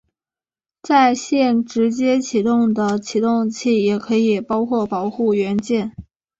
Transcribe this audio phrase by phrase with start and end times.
[0.81, 5.93] 在线直接起动的启动器也可以包括保护元件。